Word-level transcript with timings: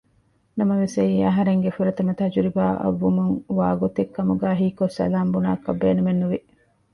ނަމަވެސް 0.57 0.95
އެއީ 0.99 1.17
އަހަރެންގެ 1.27 1.69
ފުރަތަމަ 1.77 2.11
ތަޖުރިބާއަށްވުމުން 2.19 3.35
ވާގޮތެއް 3.57 4.13
ކަމުގައި 4.15 4.57
ހީކޮށް 4.61 4.95
ސަލާން 4.99 5.31
ބުނާކަށް 5.33 5.79
ބޭނުމެއްނުވި 5.81 6.37